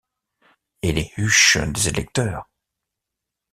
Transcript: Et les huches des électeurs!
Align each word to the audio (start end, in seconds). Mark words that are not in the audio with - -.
Et 0.81 0.93
les 0.93 1.11
huches 1.17 1.57
des 1.63 1.87
électeurs! 1.89 2.49